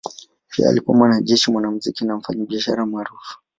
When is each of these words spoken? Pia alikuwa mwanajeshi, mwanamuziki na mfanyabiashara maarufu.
Pia 0.49 0.69
alikuwa 0.69 0.97
mwanajeshi, 0.97 1.51
mwanamuziki 1.51 2.05
na 2.05 2.15
mfanyabiashara 2.17 2.85
maarufu. 2.85 3.39